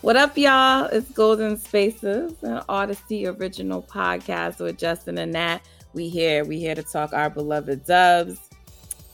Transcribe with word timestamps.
What 0.00 0.14
up, 0.14 0.38
y'all? 0.38 0.84
It's 0.84 1.10
Golden 1.10 1.56
Spaces, 1.56 2.32
an 2.44 2.62
Audacy 2.68 3.36
original 3.36 3.82
podcast 3.82 4.60
with 4.60 4.78
Justin 4.78 5.18
and 5.18 5.32
Nat. 5.32 5.58
We 5.92 6.08
here, 6.08 6.44
we 6.44 6.60
here 6.60 6.76
to 6.76 6.84
talk 6.84 7.12
our 7.12 7.28
beloved 7.28 7.84
Dubs. 7.84 8.38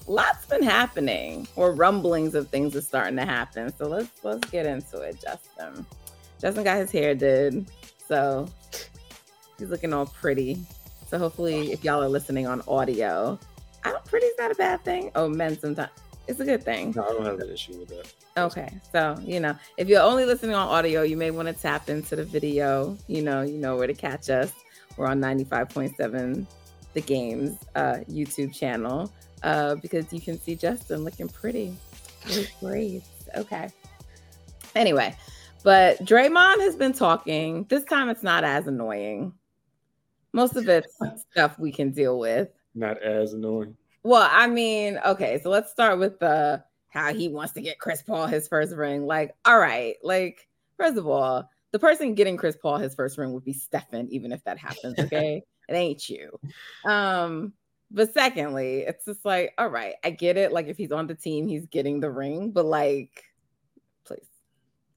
Lots 0.07 0.45
been 0.45 0.63
happening, 0.63 1.49
or 1.57 1.73
rumblings 1.73 2.35
of 2.35 2.51
things 2.51 2.77
are 2.77 2.83
starting 2.83 3.17
to 3.17 3.25
happen. 3.25 3.75
So 3.75 3.89
let's 3.89 4.11
let's 4.23 4.47
get 4.51 4.67
into 4.67 4.99
it, 4.99 5.19
Justin. 5.23 5.87
Justin 6.39 6.65
got 6.65 6.77
his 6.77 6.93
hair 6.93 7.15
did, 7.15 7.67
so 8.07 8.47
he's 9.59 9.71
looking 9.71 9.95
all 9.95 10.05
pretty. 10.05 10.59
So 11.09 11.19
hopefully, 11.19 11.73
if 11.73 11.83
y'all 11.83 12.03
are 12.03 12.09
listening 12.11 12.47
on 12.47 12.61
audio, 12.69 13.39
I 13.85 13.91
don't 13.91 14.05
pretty's 14.05 14.35
not 14.39 14.51
a 14.51 14.55
bad 14.55 14.85
thing. 14.85 15.11
Oh, 15.15 15.31
men 15.31 15.59
sometimes 15.59 15.89
it's 16.27 16.41
a 16.41 16.45
good 16.45 16.63
thing. 16.63 16.93
No, 16.97 17.05
I 17.05 17.09
don't 17.09 17.25
have 17.25 17.39
an 17.41 17.51
issue 17.51 17.79
with 17.79 17.89
that. 17.89 18.13
Okay, 18.37 18.69
so 18.93 19.17
you 19.23 19.41
know, 19.41 19.55
if 19.77 19.89
you're 19.89 20.03
only 20.03 20.25
listening 20.25 20.55
on 20.55 20.69
audio, 20.69 21.03
you 21.03 21.17
may 21.17 21.31
want 21.31 21.49
to 21.49 21.55
tap 21.55 21.89
into 21.89 22.17
the 22.17 22.25
video. 22.25 22.97
You 23.07 23.23
know, 23.23 23.43
you 23.43 23.59
know 23.59 23.77
where 23.77 23.87
to 23.87 23.95
catch 23.95 24.31
us. 24.31 24.53
We're 24.97 25.07
on 25.07 25.21
95.7 25.21 26.47
the 26.95 27.01
games 27.01 27.59
uh, 27.75 27.99
YouTube 28.09 28.55
channel 28.55 29.13
uh, 29.43 29.75
because 29.77 30.13
you 30.13 30.21
can 30.21 30.41
see 30.41 30.55
Justin 30.55 31.05
looking 31.05 31.29
pretty. 31.29 31.77
great. 32.61 33.03
Okay. 33.37 33.69
Anyway, 34.75 35.15
but 35.63 35.99
Draymond 36.05 36.61
has 36.61 36.77
been 36.77 36.93
talking. 36.93 37.65
This 37.69 37.85
time 37.85 38.09
it's 38.09 38.23
not 38.23 38.45
as 38.45 38.67
annoying. 38.67 39.35
Most 40.33 40.57
of 40.57 40.69
it's 40.69 40.97
stuff 41.31 41.59
we 41.59 41.71
can 41.71 41.91
deal 41.91 42.19
with. 42.19 42.49
Not 42.75 43.03
as 43.03 43.35
annoying. 43.35 43.77
Well, 44.05 44.29
I 44.31 44.47
mean, 44.47 45.01
okay, 45.05 45.41
so 45.43 45.49
let's 45.49 45.71
start 45.71 45.99
with 45.99 46.21
the 46.21 46.63
how 46.91 47.13
he 47.13 47.29
wants 47.29 47.55
to 47.55 47.63
get 47.63 47.79
Chris 47.79 48.03
Paul 48.03 48.27
his 48.27 48.47
first 48.47 48.75
ring. 48.75 49.07
Like, 49.07 49.35
all 49.47 49.59
right, 49.59 49.97
like, 50.03 50.47
first 50.77 50.99
of 50.99 51.07
all, 51.07 51.51
the 51.73 51.79
person 51.79 52.15
getting 52.15 52.37
Chris 52.37 52.57
Paul 52.57 52.77
his 52.77 52.95
first 52.95 53.17
ring 53.17 53.33
would 53.33 53.45
be 53.45 53.55
Stephen, 53.55 54.07
even 54.11 54.31
if 54.31 54.45
that 54.45 54.59
happens, 54.59 54.95
okay? 54.99 55.43
it 55.69 55.75
ain't 55.75 56.09
you. 56.09 56.39
Um, 56.85 57.55
but 57.91 58.13
secondly, 58.13 58.81
it's 58.81 59.07
just 59.07 59.25
like, 59.25 59.55
all 59.57 59.69
right, 59.69 59.95
I 60.05 60.11
get 60.11 60.37
it. 60.37 60.53
Like, 60.53 60.69
if 60.69 60.77
he's 60.77 60.93
on 60.93 61.07
the 61.07 61.15
team, 61.15 61.49
he's 61.49 61.67
getting 61.67 61.99
the 61.99 62.11
ring, 62.11 62.51
but 62.51 62.67
like, 62.67 63.25
please, 64.05 64.27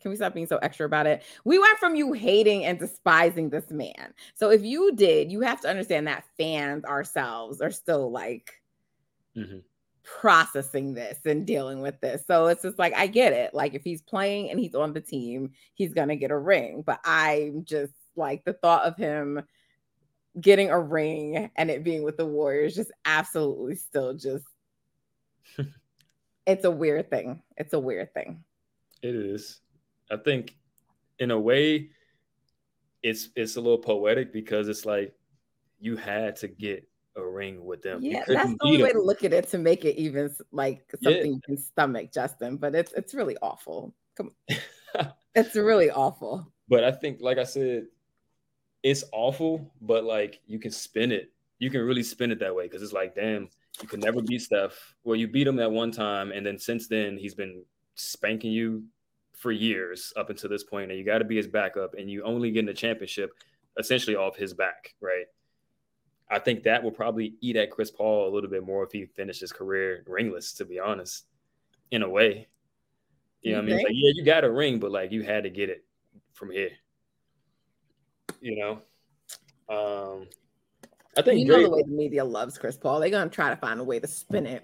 can 0.01 0.11
we 0.11 0.17
stop 0.17 0.33
being 0.33 0.47
so 0.47 0.57
extra 0.57 0.85
about 0.85 1.07
it? 1.07 1.23
We 1.45 1.57
went 1.57 1.79
from 1.79 1.95
you 1.95 2.11
hating 2.11 2.65
and 2.65 2.77
despising 2.77 3.49
this 3.49 3.71
man. 3.71 4.13
So 4.35 4.51
if 4.51 4.63
you 4.63 4.93
did, 4.95 5.31
you 5.31 5.41
have 5.41 5.61
to 5.61 5.69
understand 5.69 6.07
that 6.07 6.25
fans 6.37 6.83
ourselves 6.83 7.61
are 7.61 7.71
still 7.71 8.11
like, 8.11 8.51
mm-hmm 9.37 9.57
processing 10.07 10.93
this 10.93 11.19
and 11.25 11.45
dealing 11.45 11.81
with 11.81 11.99
this. 11.99 12.25
So 12.25 12.47
it's 12.47 12.61
just 12.61 12.79
like 12.79 12.93
I 12.95 13.07
get 13.07 13.33
it. 13.33 13.53
Like 13.53 13.73
if 13.73 13.83
he's 13.83 14.01
playing 14.01 14.49
and 14.49 14.59
he's 14.59 14.73
on 14.73 14.93
the 14.93 15.01
team, 15.01 15.51
he's 15.73 15.93
gonna 15.93 16.15
get 16.15 16.31
a 16.31 16.37
ring. 16.37 16.81
But 16.85 17.01
I'm 17.03 17.65
just 17.65 17.93
like 18.15 18.45
the 18.45 18.53
thought 18.53 18.85
of 18.85 18.95
him 18.95 19.43
getting 20.39 20.69
a 20.69 20.79
ring 20.79 21.51
and 21.55 21.69
it 21.69 21.83
being 21.83 22.03
with 22.03 22.15
the 22.17 22.25
Warriors 22.25 22.75
just 22.75 22.91
absolutely 23.05 23.75
still 23.75 24.13
just 24.13 24.45
it's 26.45 26.65
a 26.65 26.71
weird 26.71 27.09
thing. 27.09 27.43
It's 27.57 27.73
a 27.73 27.79
weird 27.79 28.13
thing. 28.13 28.43
It 29.01 29.13
is. 29.13 29.59
I 30.09 30.17
think 30.17 30.55
in 31.19 31.31
a 31.31 31.39
way 31.39 31.89
it's 33.03 33.29
it's 33.35 33.57
a 33.57 33.61
little 33.61 33.77
poetic 33.77 34.31
because 34.31 34.69
it's 34.69 34.85
like 34.85 35.13
you 35.79 35.97
had 35.97 36.37
to 36.37 36.47
get 36.47 36.87
a 37.17 37.25
ring 37.25 37.65
with 37.65 37.81
them. 37.81 37.99
Yeah, 38.01 38.23
that's 38.27 38.51
the 38.51 38.57
only 38.61 38.83
way 38.83 38.91
to 38.91 39.01
look 39.01 39.23
at 39.23 39.33
it 39.33 39.49
to 39.49 39.57
make 39.57 39.83
it 39.83 39.97
even 39.97 40.33
like 40.51 40.85
something 41.03 41.25
yeah. 41.25 41.33
you 41.33 41.41
can 41.45 41.57
stomach, 41.57 42.13
Justin. 42.13 42.57
But 42.57 42.75
it's 42.75 42.93
it's 42.93 43.13
really 43.13 43.35
awful. 43.41 43.93
Come 44.15 44.31
it's 45.35 45.55
really 45.55 45.91
awful. 45.91 46.51
But 46.69 46.83
I 46.83 46.91
think, 46.91 47.19
like 47.21 47.37
I 47.37 47.43
said, 47.43 47.87
it's 48.83 49.03
awful, 49.11 49.73
but 49.81 50.03
like 50.03 50.41
you 50.45 50.59
can 50.59 50.71
spin 50.71 51.11
it. 51.11 51.31
You 51.59 51.69
can 51.69 51.81
really 51.81 52.03
spin 52.03 52.31
it 52.31 52.39
that 52.39 52.55
way 52.55 52.65
because 52.65 52.83
it's 52.83 52.93
like, 52.93 53.15
damn, 53.15 53.49
you 53.81 53.87
could 53.87 54.03
never 54.03 54.21
beat 54.21 54.41
Steph. 54.41 54.95
Well, 55.03 55.15
you 55.15 55.27
beat 55.27 55.47
him 55.47 55.55
that 55.57 55.71
one 55.71 55.91
time, 55.91 56.31
and 56.31 56.45
then 56.45 56.59
since 56.59 56.87
then 56.87 57.17
he's 57.17 57.33
been 57.33 57.63
spanking 57.95 58.51
you 58.51 58.83
for 59.33 59.51
years 59.51 60.13
up 60.15 60.29
until 60.29 60.49
this 60.49 60.63
point, 60.63 60.91
and 60.91 60.99
you 60.99 61.05
got 61.05 61.19
to 61.19 61.25
be 61.25 61.37
his 61.37 61.47
backup, 61.47 61.95
and 61.95 62.09
you 62.09 62.23
only 62.23 62.51
getting 62.51 62.69
a 62.69 62.73
championship 62.73 63.31
essentially 63.79 64.15
off 64.15 64.35
his 64.35 64.53
back, 64.53 64.95
right? 65.01 65.25
I 66.29 66.39
think 66.39 66.63
that 66.63 66.83
will 66.83 66.91
probably 66.91 67.35
eat 67.41 67.55
at 67.55 67.71
Chris 67.71 67.89
Paul 67.89 68.27
a 68.27 68.31
little 68.33 68.49
bit 68.49 68.65
more 68.65 68.83
if 68.83 68.91
he 68.91 69.05
finishes 69.05 69.41
his 69.41 69.51
career 69.53 70.03
ringless, 70.07 70.53
to 70.53 70.65
be 70.65 70.79
honest, 70.79 71.25
in 71.91 72.03
a 72.03 72.09
way. 72.09 72.47
You 73.41 73.53
know 73.53 73.59
what 73.59 73.63
I 73.63 73.67
mean? 73.67 73.77
Like, 73.77 73.87
yeah, 73.91 74.11
you 74.15 74.25
got 74.25 74.43
a 74.43 74.51
ring, 74.51 74.79
but 74.79 74.91
like 74.91 75.11
you 75.11 75.23
had 75.23 75.43
to 75.43 75.49
get 75.49 75.69
it 75.69 75.85
from 76.33 76.51
here. 76.51 76.71
You 78.41 78.57
know? 78.57 78.81
Um 79.69 80.27
I 81.17 81.21
think 81.21 81.39
you 81.39 81.45
know 81.45 81.55
Drake, 81.55 81.65
the 81.65 81.71
way 81.71 81.81
the 81.83 81.95
media 81.95 82.23
loves 82.23 82.57
Chris 82.57 82.77
Paul. 82.77 82.99
They're 82.99 83.09
gonna 83.09 83.29
try 83.29 83.49
to 83.49 83.55
find 83.55 83.79
a 83.79 83.83
way 83.83 83.99
to 83.99 84.07
spin 84.07 84.45
it. 84.45 84.63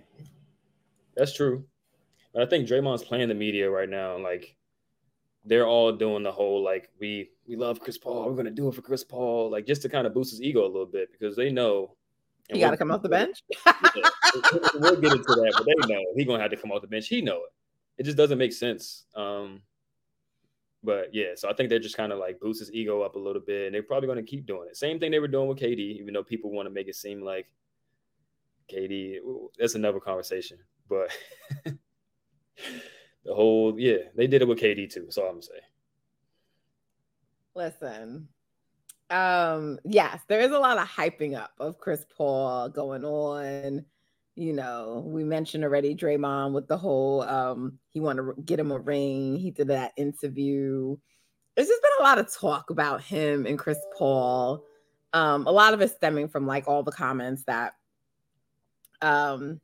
That's 1.15 1.33
true. 1.33 1.65
But 2.33 2.43
I 2.43 2.45
think 2.45 2.67
Draymond's 2.67 3.03
playing 3.03 3.29
the 3.29 3.35
media 3.35 3.69
right 3.69 3.89
now. 3.89 4.17
Like 4.17 4.55
they're 5.45 5.67
all 5.67 5.91
doing 5.91 6.23
the 6.23 6.31
whole 6.31 6.63
like 6.63 6.89
we 6.99 7.29
we 7.47 7.55
love 7.55 7.79
Chris 7.79 7.97
Paul, 7.97 8.29
we're 8.29 8.35
gonna 8.35 8.51
do 8.51 8.67
it 8.67 8.75
for 8.75 8.81
Chris 8.81 9.03
Paul, 9.03 9.49
like 9.49 9.65
just 9.65 9.81
to 9.81 9.89
kind 9.89 10.07
of 10.07 10.13
boost 10.13 10.31
his 10.31 10.41
ego 10.41 10.65
a 10.65 10.67
little 10.67 10.85
bit 10.85 11.11
because 11.11 11.35
they 11.35 11.51
know 11.51 11.95
he 12.51 12.59
got 12.59 12.71
to 12.71 12.77
come 12.77 12.91
off 12.91 13.01
the 13.01 13.09
bench. 13.09 13.41
yeah, 13.65 14.09
we'll 14.75 14.99
get 14.99 15.13
into 15.13 15.23
that, 15.23 15.53
but 15.55 15.65
they 15.65 15.93
know 15.93 16.01
he's 16.15 16.27
gonna 16.27 16.41
have 16.41 16.51
to 16.51 16.57
come 16.57 16.71
off 16.71 16.81
the 16.81 16.87
bench. 16.87 17.07
He 17.07 17.21
know 17.21 17.37
it. 17.37 17.51
It 17.97 18.03
just 18.03 18.17
doesn't 18.17 18.37
make 18.37 18.53
sense. 18.53 19.05
Um, 19.15 19.61
but 20.83 21.09
yeah, 21.13 21.29
so 21.35 21.49
I 21.49 21.53
think 21.53 21.69
they're 21.69 21.79
just 21.79 21.95
kind 21.97 22.11
of 22.11 22.19
like 22.19 22.39
boost 22.39 22.59
his 22.59 22.71
ego 22.73 23.01
up 23.01 23.15
a 23.15 23.19
little 23.19 23.41
bit, 23.41 23.67
and 23.67 23.75
they're 23.75 23.83
probably 23.83 24.07
gonna 24.07 24.23
keep 24.23 24.45
doing 24.45 24.67
it. 24.69 24.77
Same 24.77 24.99
thing 24.99 25.11
they 25.11 25.19
were 25.19 25.27
doing 25.27 25.47
with 25.47 25.59
KD, 25.59 25.99
even 25.99 26.13
though 26.13 26.23
people 26.23 26.51
want 26.51 26.67
to 26.67 26.73
make 26.73 26.87
it 26.87 26.95
seem 26.95 27.21
like 27.21 27.47
KD. 28.71 29.17
That's 29.57 29.75
another 29.75 29.99
conversation, 29.99 30.59
but. 30.87 31.09
the 33.25 33.33
whole 33.33 33.79
yeah, 33.79 33.97
they 34.15 34.27
did 34.27 34.41
it 34.41 34.47
with 34.47 34.59
KD 34.59 34.91
too. 34.91 35.07
So 35.09 35.25
I'm 35.25 35.41
saying. 35.41 35.61
Listen, 37.55 38.27
um, 39.09 39.79
yes, 39.85 40.21
there 40.27 40.39
is 40.39 40.51
a 40.51 40.59
lot 40.59 40.77
of 40.77 40.87
hyping 40.87 41.37
up 41.37 41.51
of 41.59 41.77
Chris 41.77 42.05
Paul 42.15 42.69
going 42.69 43.05
on. 43.05 43.85
You 44.35 44.53
know, 44.53 45.03
we 45.05 45.23
mentioned 45.23 45.63
already 45.63 45.95
Draymond 45.95 46.53
with 46.53 46.67
the 46.67 46.77
whole 46.77 47.21
um 47.21 47.77
he 47.91 47.99
wanted 47.99 48.23
to 48.23 48.41
get 48.41 48.59
him 48.59 48.71
a 48.71 48.79
ring. 48.79 49.37
He 49.37 49.51
did 49.51 49.67
that 49.67 49.93
interview. 49.97 50.97
There's 51.55 51.67
just 51.67 51.81
been 51.81 51.91
a 51.99 52.03
lot 52.03 52.17
of 52.17 52.33
talk 52.33 52.71
about 52.71 53.01
him 53.01 53.45
and 53.45 53.59
Chris 53.59 53.77
Paul. 53.95 54.65
Um, 55.13 55.45
a 55.45 55.51
lot 55.51 55.75
of 55.75 55.81
it 55.81 55.91
stemming 55.91 56.29
from 56.29 56.47
like 56.47 56.67
all 56.67 56.81
the 56.81 56.91
comments 56.91 57.43
that 57.43 57.73
um 59.03 59.61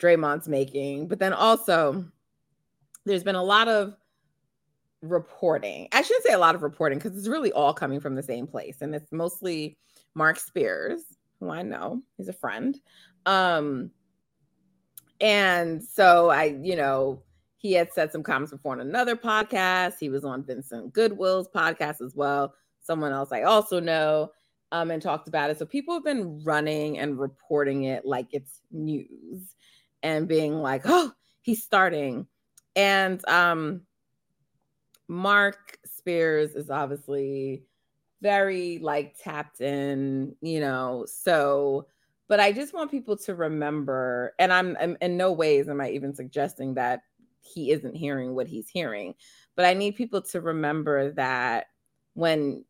Draymond's 0.00 0.48
making, 0.48 1.08
but 1.08 1.18
then 1.18 1.34
also 1.34 2.06
there's 3.08 3.24
been 3.24 3.34
a 3.34 3.42
lot 3.42 3.68
of 3.68 3.94
reporting. 5.02 5.88
I 5.92 6.02
shouldn't 6.02 6.24
say 6.24 6.32
a 6.32 6.38
lot 6.38 6.54
of 6.54 6.62
reporting 6.62 6.98
because 6.98 7.16
it's 7.16 7.28
really 7.28 7.52
all 7.52 7.72
coming 7.72 8.00
from 8.00 8.14
the 8.14 8.22
same 8.22 8.46
place. 8.46 8.78
And 8.80 8.94
it's 8.94 9.12
mostly 9.12 9.78
Marc 10.14 10.38
Spears, 10.38 11.02
who 11.40 11.50
I 11.50 11.62
know, 11.62 12.02
he's 12.16 12.28
a 12.28 12.32
friend. 12.32 12.78
Um, 13.26 13.90
and 15.20 15.82
so 15.82 16.30
I, 16.30 16.56
you 16.62 16.76
know, 16.76 17.22
he 17.56 17.72
had 17.72 17.92
said 17.92 18.12
some 18.12 18.22
comments 18.22 18.52
before 18.52 18.72
on 18.72 18.80
another 18.80 19.16
podcast. 19.16 19.94
He 19.98 20.08
was 20.08 20.24
on 20.24 20.44
Vincent 20.44 20.92
Goodwill's 20.92 21.48
podcast 21.48 22.00
as 22.00 22.14
well. 22.14 22.54
someone 22.80 23.12
else 23.12 23.32
I 23.32 23.42
also 23.42 23.80
know 23.80 24.30
um, 24.72 24.90
and 24.90 25.02
talked 25.02 25.28
about 25.28 25.50
it. 25.50 25.58
So 25.58 25.66
people 25.66 25.94
have 25.94 26.04
been 26.04 26.42
running 26.44 26.98
and 26.98 27.18
reporting 27.18 27.84
it 27.84 28.04
like 28.04 28.28
it's 28.32 28.60
news 28.70 29.54
and 30.02 30.28
being 30.28 30.54
like, 30.54 30.82
oh, 30.84 31.12
he's 31.42 31.62
starting. 31.62 32.26
And 32.78 33.26
um, 33.28 33.82
Marc 35.08 35.80
Spears 35.84 36.54
is 36.54 36.70
obviously 36.70 37.64
very 38.22 38.78
like 38.78 39.16
tapped 39.20 39.60
in, 39.60 40.36
you 40.40 40.60
know. 40.60 41.04
So, 41.08 41.88
but 42.28 42.38
I 42.38 42.52
just 42.52 42.72
want 42.74 42.92
people 42.92 43.16
to 43.16 43.34
remember, 43.34 44.32
and 44.38 44.52
I'm, 44.52 44.76
I'm 44.80 44.96
in 45.00 45.16
no 45.16 45.32
ways 45.32 45.68
am 45.68 45.80
I 45.80 45.90
even 45.90 46.14
suggesting 46.14 46.74
that 46.74 47.00
he 47.40 47.72
isn't 47.72 47.96
hearing 47.96 48.36
what 48.36 48.46
he's 48.46 48.68
hearing, 48.68 49.14
but 49.56 49.64
I 49.64 49.74
need 49.74 49.96
people 49.96 50.22
to 50.22 50.40
remember 50.40 51.10
that 51.12 51.66
when 52.14 52.64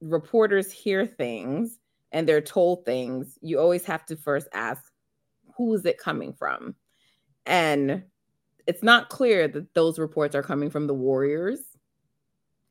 reporters 0.00 0.72
hear 0.72 1.04
things 1.04 1.78
and 2.10 2.26
they're 2.26 2.40
told 2.40 2.86
things, 2.86 3.38
you 3.42 3.60
always 3.60 3.84
have 3.84 4.06
to 4.06 4.16
first 4.16 4.48
ask, 4.54 4.90
who 5.58 5.74
is 5.74 5.84
it 5.84 5.98
coming 5.98 6.32
from? 6.32 6.74
And 7.44 8.04
it's 8.66 8.82
not 8.82 9.08
clear 9.08 9.48
that 9.48 9.74
those 9.74 9.98
reports 9.98 10.34
are 10.34 10.42
coming 10.42 10.70
from 10.70 10.86
the 10.86 10.94
Warriors. 10.94 11.60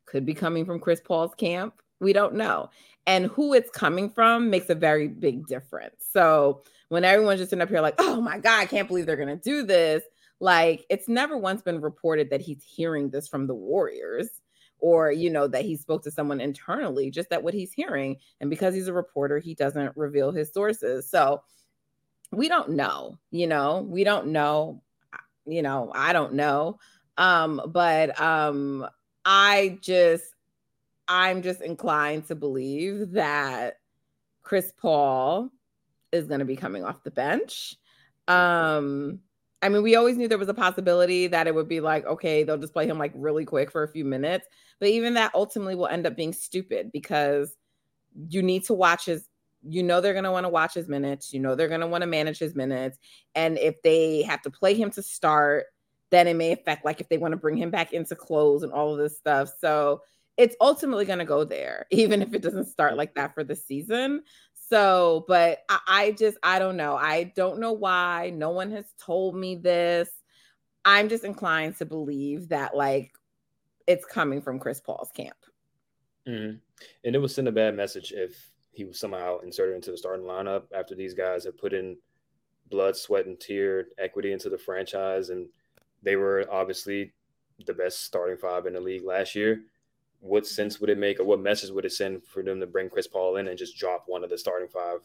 Could 0.06 0.26
be 0.26 0.34
coming 0.34 0.64
from 0.64 0.80
Chris 0.80 1.00
Paul's 1.00 1.34
camp. 1.34 1.74
We 2.00 2.12
don't 2.12 2.34
know. 2.34 2.70
And 3.06 3.26
who 3.26 3.54
it's 3.54 3.70
coming 3.70 4.10
from 4.10 4.50
makes 4.50 4.70
a 4.70 4.74
very 4.74 5.08
big 5.08 5.46
difference. 5.46 6.06
So 6.12 6.62
when 6.88 7.04
everyone's 7.04 7.40
just 7.40 7.50
sitting 7.50 7.62
up 7.62 7.68
here 7.68 7.80
like, 7.80 7.94
oh 7.98 8.20
my 8.20 8.38
God, 8.38 8.60
I 8.60 8.66
can't 8.66 8.88
believe 8.88 9.06
they're 9.06 9.16
going 9.16 9.28
to 9.28 9.36
do 9.36 9.62
this. 9.62 10.02
Like, 10.40 10.84
it's 10.90 11.08
never 11.08 11.36
once 11.38 11.62
been 11.62 11.80
reported 11.80 12.30
that 12.30 12.40
he's 12.40 12.62
hearing 12.62 13.10
this 13.10 13.28
from 13.28 13.46
the 13.46 13.54
Warriors 13.54 14.28
or, 14.78 15.12
you 15.12 15.30
know, 15.30 15.46
that 15.46 15.64
he 15.64 15.76
spoke 15.76 16.02
to 16.02 16.10
someone 16.10 16.40
internally, 16.40 17.10
just 17.10 17.30
that 17.30 17.42
what 17.42 17.54
he's 17.54 17.72
hearing. 17.72 18.16
And 18.40 18.50
because 18.50 18.74
he's 18.74 18.88
a 18.88 18.92
reporter, 18.92 19.38
he 19.38 19.54
doesn't 19.54 19.96
reveal 19.96 20.32
his 20.32 20.52
sources. 20.52 21.08
So 21.08 21.42
we 22.32 22.48
don't 22.48 22.70
know, 22.70 23.18
you 23.30 23.46
know, 23.46 23.86
we 23.88 24.04
don't 24.04 24.28
know, 24.28 24.82
you 25.46 25.62
know, 25.62 25.90
I 25.94 26.12
don't 26.12 26.34
know. 26.34 26.78
Um, 27.16 27.60
but 27.66 28.18
um, 28.20 28.86
I 29.24 29.78
just, 29.80 30.24
I'm 31.08 31.42
just 31.42 31.60
inclined 31.60 32.26
to 32.28 32.34
believe 32.34 33.12
that 33.12 33.78
Chris 34.42 34.72
Paul 34.76 35.50
is 36.10 36.26
going 36.26 36.40
to 36.40 36.46
be 36.46 36.56
coming 36.56 36.84
off 36.84 37.04
the 37.04 37.10
bench. 37.10 37.76
Um, 38.28 39.20
I 39.62 39.68
mean, 39.68 39.82
we 39.82 39.94
always 39.94 40.16
knew 40.16 40.26
there 40.26 40.38
was 40.38 40.48
a 40.48 40.54
possibility 40.54 41.28
that 41.28 41.46
it 41.46 41.54
would 41.54 41.68
be 41.68 41.80
like, 41.80 42.04
okay, 42.06 42.42
they'll 42.42 42.58
just 42.58 42.72
play 42.72 42.86
him 42.86 42.98
like 42.98 43.12
really 43.14 43.44
quick 43.44 43.70
for 43.70 43.82
a 43.82 43.88
few 43.88 44.04
minutes. 44.04 44.46
But 44.80 44.88
even 44.88 45.14
that 45.14 45.34
ultimately 45.34 45.74
will 45.74 45.86
end 45.86 46.06
up 46.06 46.16
being 46.16 46.32
stupid 46.32 46.90
because 46.92 47.56
you 48.28 48.42
need 48.42 48.64
to 48.64 48.74
watch 48.74 49.06
his, 49.06 49.28
you 49.68 49.82
know, 49.82 50.00
they're 50.00 50.12
going 50.12 50.24
to 50.24 50.32
want 50.32 50.44
to 50.44 50.50
watch 50.50 50.74
his 50.74 50.88
minutes. 50.88 51.32
You 51.32 51.40
know, 51.40 51.54
they're 51.54 51.68
going 51.68 51.80
to 51.80 51.86
want 51.86 52.02
to 52.02 52.06
manage 52.06 52.38
his 52.38 52.54
minutes. 52.54 52.98
And 53.34 53.58
if 53.58 53.80
they 53.82 54.22
have 54.22 54.42
to 54.42 54.50
play 54.50 54.74
him 54.74 54.90
to 54.92 55.02
start, 55.02 55.66
then 56.10 56.26
it 56.26 56.34
may 56.34 56.52
affect 56.52 56.84
like 56.84 57.00
if 57.00 57.08
they 57.08 57.18
want 57.18 57.32
to 57.32 57.38
bring 57.38 57.56
him 57.56 57.70
back 57.70 57.92
into 57.92 58.14
close 58.14 58.62
and 58.62 58.72
all 58.72 58.92
of 58.92 58.98
this 58.98 59.16
stuff. 59.16 59.50
So 59.60 60.02
it's 60.36 60.56
ultimately 60.60 61.04
going 61.04 61.20
to 61.20 61.24
go 61.24 61.44
there, 61.44 61.86
even 61.90 62.22
if 62.22 62.34
it 62.34 62.42
doesn't 62.42 62.68
start 62.68 62.96
like 62.96 63.14
that 63.14 63.34
for 63.34 63.44
the 63.44 63.56
season. 63.56 64.22
So, 64.68 65.24
but 65.28 65.60
I, 65.68 65.78
I 65.86 66.10
just, 66.12 66.38
I 66.42 66.58
don't 66.58 66.76
know. 66.76 66.96
I 66.96 67.32
don't 67.36 67.60
know 67.60 67.72
why. 67.72 68.32
No 68.34 68.50
one 68.50 68.70
has 68.72 68.86
told 68.98 69.36
me 69.36 69.56
this. 69.56 70.08
I'm 70.84 71.08
just 71.08 71.24
inclined 71.24 71.76
to 71.78 71.86
believe 71.86 72.48
that 72.48 72.76
like 72.76 73.12
it's 73.86 74.04
coming 74.04 74.42
from 74.42 74.58
Chris 74.58 74.80
Paul's 74.80 75.10
camp. 75.14 75.36
Mm-hmm. 76.28 76.56
And 77.04 77.16
it 77.16 77.18
would 77.18 77.30
send 77.30 77.48
a 77.48 77.52
bad 77.52 77.76
message 77.76 78.12
if 78.12 78.51
he 78.72 78.84
was 78.84 78.98
somehow 78.98 79.38
inserted 79.40 79.76
into 79.76 79.90
the 79.90 79.98
starting 79.98 80.26
lineup 80.26 80.64
after 80.74 80.94
these 80.94 81.14
guys 81.14 81.44
have 81.44 81.58
put 81.58 81.72
in 81.72 81.96
blood, 82.70 82.96
sweat, 82.96 83.26
and 83.26 83.38
tear 83.38 83.86
equity 83.98 84.32
into 84.32 84.48
the 84.48 84.58
franchise. 84.58 85.28
And 85.28 85.46
they 86.02 86.16
were 86.16 86.46
obviously 86.50 87.12
the 87.66 87.74
best 87.74 88.04
starting 88.04 88.36
five 88.36 88.66
in 88.66 88.72
the 88.72 88.80
league 88.80 89.04
last 89.04 89.34
year 89.34 89.62
what 90.22 90.46
sense 90.46 90.80
would 90.80 90.88
it 90.88 90.98
make 90.98 91.18
or 91.18 91.24
what 91.24 91.40
message 91.40 91.70
would 91.70 91.84
it 91.84 91.92
send 91.92 92.24
for 92.24 92.42
them 92.42 92.60
to 92.60 92.66
bring 92.66 92.88
Chris 92.88 93.08
Paul 93.08 93.36
in 93.36 93.48
and 93.48 93.58
just 93.58 93.76
drop 93.76 94.04
one 94.06 94.22
of 94.22 94.30
the 94.30 94.38
starting 94.38 94.68
five 94.68 95.00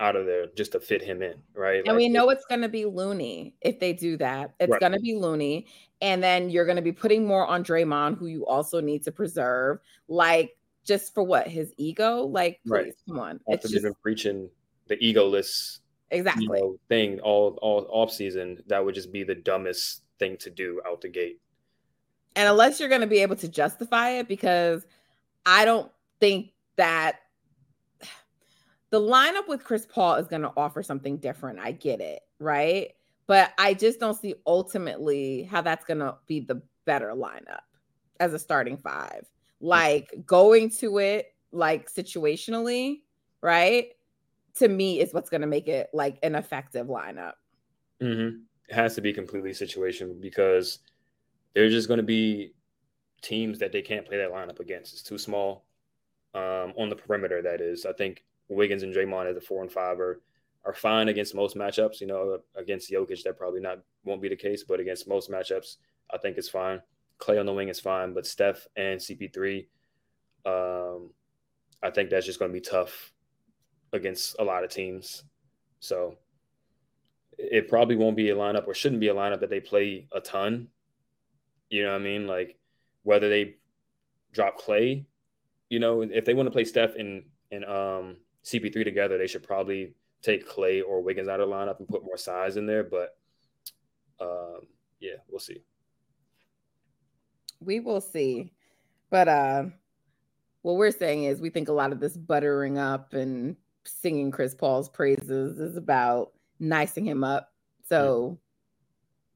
out 0.00 0.16
of 0.16 0.26
there 0.26 0.46
just 0.54 0.72
to 0.72 0.80
fit 0.80 1.00
him 1.00 1.22
in, 1.22 1.34
right? 1.54 1.78
And 1.78 1.88
like, 1.88 1.96
we 1.96 2.08
know 2.10 2.28
it's 2.28 2.44
going 2.44 2.60
to 2.60 2.68
be 2.68 2.84
loony 2.84 3.54
if 3.62 3.80
they 3.80 3.94
do 3.94 4.18
that. 4.18 4.54
It's 4.60 4.70
right. 4.70 4.80
going 4.80 4.92
to 4.92 5.00
be 5.00 5.14
loony. 5.14 5.66
And 6.02 6.22
then 6.22 6.50
you're 6.50 6.66
going 6.66 6.76
to 6.76 6.82
be 6.82 6.92
putting 6.92 7.26
more 7.26 7.46
on 7.46 7.64
Draymond, 7.64 8.18
who 8.18 8.26
you 8.26 8.44
also 8.44 8.80
need 8.80 9.02
to 9.04 9.12
preserve. 9.12 9.78
Like, 10.08 10.54
just 10.84 11.14
for 11.14 11.22
what? 11.22 11.48
His 11.48 11.72
ego? 11.76 12.24
Like, 12.24 12.60
please, 12.66 12.70
right. 12.70 12.92
come 13.08 13.18
on. 13.18 13.40
After 13.50 13.66
it's 13.66 13.70
just... 13.70 13.82
been 13.82 13.94
preaching 14.02 14.48
the 14.88 14.96
egoless 14.96 15.78
exactly 16.10 16.44
you 16.44 16.52
know, 16.52 16.78
thing 16.88 17.20
all 17.20 17.58
all 17.62 17.86
off 17.90 18.12
season, 18.12 18.62
that 18.66 18.84
would 18.84 18.94
just 18.94 19.12
be 19.12 19.24
the 19.24 19.34
dumbest 19.34 20.02
thing 20.18 20.36
to 20.38 20.50
do 20.50 20.80
out 20.86 21.00
the 21.00 21.08
gate. 21.08 21.40
And 22.36 22.48
unless 22.48 22.80
you're 22.80 22.88
going 22.88 23.00
to 23.00 23.06
be 23.06 23.18
able 23.18 23.36
to 23.36 23.48
justify 23.48 24.10
it, 24.10 24.28
because 24.28 24.86
I 25.46 25.64
don't 25.64 25.90
think 26.20 26.50
that 26.76 27.20
the 28.90 29.00
lineup 29.00 29.48
with 29.48 29.64
Chris 29.64 29.86
Paul 29.86 30.16
is 30.16 30.26
going 30.26 30.42
to 30.42 30.52
offer 30.56 30.82
something 30.82 31.18
different. 31.18 31.58
I 31.58 31.72
get 31.72 32.00
it, 32.00 32.22
right? 32.38 32.92
But 33.26 33.52
I 33.56 33.74
just 33.74 34.00
don't 34.00 34.18
see 34.18 34.34
ultimately 34.46 35.44
how 35.44 35.62
that's 35.62 35.84
going 35.84 36.00
to 36.00 36.16
be 36.26 36.40
the 36.40 36.60
better 36.84 37.12
lineup 37.12 37.62
as 38.20 38.34
a 38.34 38.38
starting 38.38 38.76
five. 38.76 39.26
Like 39.64 40.14
going 40.26 40.70
to 40.70 40.98
it, 40.98 41.34
like 41.52 41.90
situationally, 41.90 43.00
right? 43.40 43.88
To 44.56 44.68
me, 44.68 45.00
is 45.00 45.14
what's 45.14 45.30
going 45.30 45.40
to 45.40 45.46
make 45.46 45.68
it 45.68 45.88
like 45.92 46.18
an 46.22 46.34
effective 46.34 46.88
lineup. 46.88 47.34
Mm-hmm. 48.02 48.40
It 48.68 48.74
has 48.74 48.94
to 48.96 49.00
be 49.00 49.12
completely 49.12 49.52
situational 49.52 50.20
because 50.20 50.80
there's 51.54 51.72
just 51.72 51.88
going 51.88 51.98
to 51.98 52.04
be 52.04 52.52
teams 53.22 53.58
that 53.58 53.72
they 53.72 53.82
can't 53.82 54.06
play 54.06 54.18
that 54.18 54.30
lineup 54.30 54.60
against. 54.60 54.92
It's 54.92 55.02
too 55.02 55.18
small 55.18 55.64
um, 56.34 56.74
on 56.76 56.88
the 56.90 56.96
perimeter. 56.96 57.40
That 57.40 57.60
is, 57.60 57.86
I 57.86 57.92
think 57.92 58.24
Wiggins 58.48 58.82
and 58.82 58.94
Draymond 58.94 59.30
as 59.30 59.36
a 59.36 59.40
four 59.40 59.62
and 59.62 59.72
five 59.72 59.98
are 59.98 60.20
are 60.66 60.74
fine 60.74 61.08
against 61.08 61.34
most 61.34 61.56
matchups. 61.56 62.00
You 62.00 62.06
know, 62.06 62.38
against 62.54 62.90
Jokic, 62.90 63.22
that 63.22 63.38
probably 63.38 63.60
not 63.60 63.80
won't 64.04 64.22
be 64.22 64.28
the 64.28 64.36
case, 64.36 64.62
but 64.62 64.80
against 64.80 65.08
most 65.08 65.30
matchups, 65.30 65.76
I 66.12 66.18
think 66.18 66.36
it's 66.36 66.48
fine. 66.48 66.80
Klay 67.18 67.38
on 67.38 67.46
the 67.46 67.52
wing 67.52 67.68
is 67.68 67.80
fine, 67.80 68.14
but 68.14 68.26
Steph 68.26 68.66
and 68.76 69.00
CP3, 69.00 69.66
um, 70.46 71.10
I 71.82 71.90
think 71.90 72.10
that's 72.10 72.26
just 72.26 72.38
going 72.38 72.50
to 72.50 72.58
be 72.58 72.60
tough 72.60 73.12
against 73.92 74.36
a 74.38 74.44
lot 74.44 74.64
of 74.64 74.70
teams. 74.70 75.24
So 75.80 76.18
it 77.38 77.68
probably 77.68 77.96
won't 77.96 78.16
be 78.16 78.30
a 78.30 78.36
lineup 78.36 78.66
or 78.66 78.74
shouldn't 78.74 79.00
be 79.00 79.08
a 79.08 79.14
lineup 79.14 79.40
that 79.40 79.50
they 79.50 79.60
play 79.60 80.06
a 80.12 80.20
ton 80.20 80.68
you 81.74 81.82
know 81.82 81.90
what 81.90 82.00
I 82.00 82.04
mean? 82.04 82.26
Like 82.28 82.56
whether 83.02 83.28
they 83.28 83.56
drop 84.32 84.60
Klay, 84.60 85.04
you 85.68 85.80
know, 85.80 86.02
if 86.02 86.24
they 86.24 86.34
want 86.34 86.46
to 86.46 86.52
play 86.52 86.64
Steph 86.64 86.94
and 86.94 87.24
and 87.50 87.64
um, 87.64 88.16
CP3 88.44 88.84
together, 88.84 89.18
they 89.18 89.26
should 89.26 89.42
probably 89.42 89.94
take 90.22 90.48
Klay 90.48 90.82
or 90.86 91.02
Wiggins 91.02 91.28
out 91.28 91.40
of 91.40 91.48
the 91.48 91.54
lineup 91.54 91.80
and 91.80 91.88
put 91.88 92.04
more 92.04 92.16
size 92.16 92.56
in 92.56 92.66
there. 92.66 92.84
But 92.84 93.16
um, 94.20 94.60
yeah, 95.00 95.16
we'll 95.28 95.40
see. 95.40 95.64
We 97.60 97.80
will 97.80 98.00
see. 98.00 98.52
But 99.10 99.28
uh, 99.28 99.64
what 100.62 100.76
we're 100.76 100.90
saying 100.90 101.24
is 101.24 101.40
we 101.40 101.50
think 101.50 101.68
a 101.68 101.72
lot 101.72 101.92
of 101.92 102.00
this 102.00 102.16
buttering 102.16 102.78
up 102.78 103.12
and 103.12 103.56
singing 103.84 104.30
Chris 104.30 104.54
Paul's 104.54 104.88
praises 104.88 105.58
is 105.58 105.76
about 105.76 106.32
nicing 106.58 107.06
him 107.06 107.22
up. 107.22 107.52
So 107.86 108.38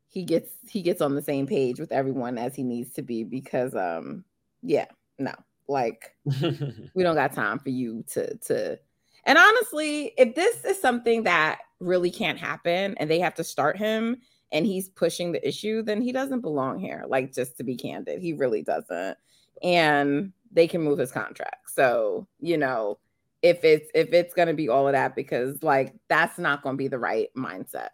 he 0.09 0.25
gets 0.25 0.51
he 0.69 0.83
gets 0.83 1.01
on 1.01 1.15
the 1.15 1.23
same 1.23 1.47
page 1.47 1.79
with 1.79 1.93
everyone 1.93 2.39
as 2.39 2.55
he 2.55 2.63
needs 2.63 2.93
to 2.95 3.03
be 3.03 3.25
because 3.25 3.75
um 3.75 4.25
yeah 4.63 4.87
no 5.19 5.33
like 5.69 6.17
we 6.25 7.03
don't 7.03 7.15
got 7.15 7.33
time 7.33 7.59
for 7.59 7.69
you 7.69 8.03
to 8.11 8.35
to 8.39 8.79
and 9.25 9.39
honestly 9.39 10.13
if 10.17 10.35
this 10.35 10.65
is 10.65 10.81
something 10.81 11.25
that 11.25 11.59
really 11.79 12.11
can't 12.11 12.39
happen 12.39 12.95
and 12.97 13.11
they 13.11 13.21
have 13.21 13.35
to 13.35 13.45
start 13.45 13.77
him 13.77 14.17
and 14.53 14.67
he's 14.67 14.89
pushing 14.89 15.33
the 15.33 15.47
issue 15.47 15.83
then 15.83 16.01
he 16.01 16.13
doesn't 16.13 16.41
belong 16.41 16.79
here 16.79 17.05
like 17.09 17.33
just 17.33 17.57
to 17.57 17.65
be 17.65 17.77
candid 17.77 18.21
he 18.21 18.33
really 18.33 18.63
doesn't. 18.63 19.17
And 19.63 20.33
they 20.53 20.69
can 20.69 20.83
move 20.83 20.99
his 20.99 21.13
contract. 21.13 21.71
So 21.71 22.27
you 22.41 22.57
know 22.57 22.99
if 23.43 23.65
it's 23.65 23.91
if 23.95 24.13
it's 24.13 24.35
going 24.35 24.49
to 24.49 24.55
be 24.55 24.69
all 24.69 24.87
of 24.89 24.93
that 24.93 25.15
because 25.15 25.63
like 25.63 25.95
that's 26.09 26.39
not 26.39 26.63
going 26.63 26.75
to 26.75 26.79
be 26.79 26.89
the 26.89 26.99
right 26.99 27.29
mindset. 27.37 27.91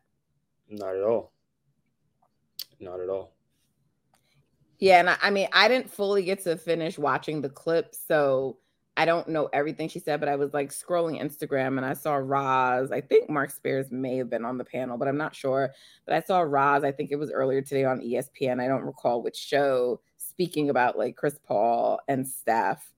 Not 0.69 0.97
at 0.97 1.03
all. 1.03 1.33
Not 2.81 3.01
at 3.01 3.09
all. 3.09 3.33
Yeah, 4.79 5.01
and 5.01 5.11
I, 5.11 5.17
I 5.23 5.31
mean, 5.31 5.49
I 5.53 5.69
didn't 5.69 5.91
fully 5.91 6.25
get 6.25 6.43
to 6.45 6.57
finish 6.57 6.99
watching 6.99 7.41
the 7.41 7.49
clip, 7.49 7.95
so 7.95 8.59
I 8.97 9.05
don't 9.07 9.29
know 9.29 9.49
everything 9.53 9.89
she 9.89 9.99
said, 9.99 10.21
but 10.21 10.29
I 10.29 10.37
was 10.37 10.55
like 10.55 10.71
scrolling 10.71 11.21
Instagram 11.21 11.77
and 11.79 11.85
I 11.85 11.95
saw 11.95 12.15
Ros. 12.15 12.93
I 12.93 13.01
think 13.01 13.29
Marc 13.29 13.51
Spears 13.51 13.91
may 13.91 14.17
have 14.19 14.31
been 14.31 14.45
on 14.45 14.57
the 14.59 14.65
panel, 14.65 14.97
but 14.99 15.09
I'm 15.09 15.17
not 15.17 15.35
sure. 15.35 15.73
But 16.07 16.15
I 16.15 16.21
saw 16.21 16.41
Ros, 16.41 16.85
I 16.85 16.93
think 16.93 17.11
it 17.11 17.17
was 17.17 17.33
earlier 17.33 17.61
today 17.63 17.85
on 17.85 18.01
ESPN. 18.01 18.61
I 18.63 18.69
don't 18.69 18.85
recall 18.85 19.23
which 19.23 19.37
show, 19.37 20.01
speaking 20.17 20.71
about 20.71 20.97
like 20.99 21.17
Chris 21.17 21.39
Paul 21.45 22.01
and 22.09 22.27
Steph. 22.29 22.93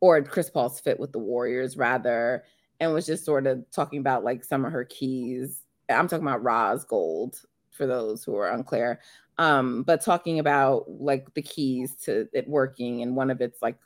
or 0.00 0.22
Chris 0.22 0.50
Paul's 0.50 0.80
fit 0.80 1.00
with 1.00 1.12
the 1.12 1.18
Warriors 1.18 1.76
rather, 1.76 2.44
and 2.80 2.92
was 2.92 3.06
just 3.06 3.24
sort 3.24 3.46
of 3.46 3.64
talking 3.72 4.00
about 4.00 4.24
like 4.24 4.44
some 4.44 4.64
of 4.64 4.72
her 4.72 4.84
keys. 4.84 5.62
I'm 5.88 6.08
talking 6.08 6.26
about 6.26 6.42
Ros 6.44 6.84
Gold 6.84 7.40
for 7.70 7.86
those 7.86 8.24
who 8.24 8.36
are 8.36 8.50
unclear. 8.50 9.00
Um, 9.38 9.82
but 9.84 10.02
talking 10.02 10.38
about 10.38 10.90
like 10.90 11.32
the 11.34 11.42
keys 11.42 11.94
to 12.04 12.28
it 12.32 12.48
working, 12.48 13.02
and 13.02 13.16
one 13.16 13.30
of 13.30 13.40
it's 13.40 13.62
like 13.62 13.78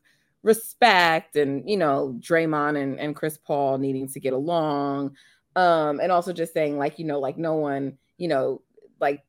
respect 0.42 1.36
and 1.36 1.68
you 1.68 1.76
know 1.76 2.16
Draymond 2.20 2.80
and, 2.80 2.98
and 2.98 3.14
Chris 3.14 3.38
Paul 3.38 3.78
needing 3.78 4.08
to 4.08 4.20
get 4.20 4.32
along. 4.32 5.16
Um 5.56 6.00
and 6.00 6.12
also 6.12 6.32
just 6.32 6.52
saying 6.52 6.78
like 6.78 6.98
you 6.98 7.04
know 7.04 7.18
like 7.18 7.36
no 7.36 7.54
one 7.54 7.98
you 8.16 8.28
know 8.28 8.62
like 9.00 9.22